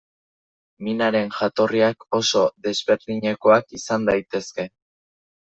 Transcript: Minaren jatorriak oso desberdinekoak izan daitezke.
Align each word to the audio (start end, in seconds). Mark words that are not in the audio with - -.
Minaren 0.87 1.29
jatorriak 1.39 2.07
oso 2.21 2.41
desberdinekoak 2.69 3.79
izan 3.83 4.09
daitezke. 4.11 4.69